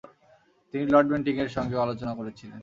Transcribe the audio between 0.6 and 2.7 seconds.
তিনি লর্ড বেন্টিকের সঙ্গেও আলোচনা করেছিলেন।